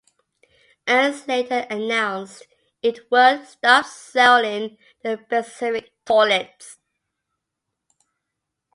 Ernst 0.89 1.27
later 1.27 1.67
announced 1.69 2.47
it 2.81 3.11
would 3.11 3.45
stop 3.47 3.85
selling 3.85 4.79
the 5.03 5.21
specific 5.27 5.93
toilets. 6.05 6.79